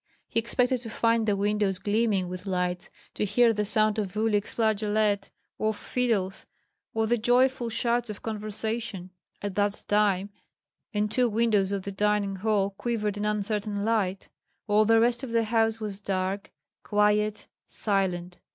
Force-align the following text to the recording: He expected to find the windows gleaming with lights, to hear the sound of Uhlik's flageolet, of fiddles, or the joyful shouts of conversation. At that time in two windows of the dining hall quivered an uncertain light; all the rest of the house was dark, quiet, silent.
He 0.27 0.39
expected 0.39 0.81
to 0.81 0.89
find 0.89 1.27
the 1.27 1.35
windows 1.35 1.77
gleaming 1.77 2.27
with 2.27 2.47
lights, 2.47 2.89
to 3.13 3.23
hear 3.23 3.53
the 3.53 3.63
sound 3.63 3.99
of 3.99 4.15
Uhlik's 4.17 4.51
flageolet, 4.55 5.29
of 5.59 5.77
fiddles, 5.77 6.47
or 6.95 7.05
the 7.05 7.19
joyful 7.19 7.69
shouts 7.69 8.09
of 8.09 8.23
conversation. 8.23 9.11
At 9.43 9.53
that 9.53 9.83
time 9.87 10.31
in 10.91 11.07
two 11.07 11.29
windows 11.29 11.71
of 11.71 11.83
the 11.83 11.91
dining 11.91 12.37
hall 12.37 12.71
quivered 12.71 13.15
an 13.17 13.25
uncertain 13.25 13.75
light; 13.85 14.29
all 14.65 14.85
the 14.85 14.99
rest 14.99 15.21
of 15.21 15.29
the 15.29 15.43
house 15.43 15.79
was 15.79 15.99
dark, 15.99 16.51
quiet, 16.81 17.45
silent. 17.67 18.39